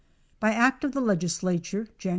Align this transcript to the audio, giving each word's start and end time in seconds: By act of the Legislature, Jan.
By 0.39 0.49
act 0.53 0.83
of 0.83 0.93
the 0.93 0.99
Legislature, 0.99 1.87
Jan. 1.99 2.09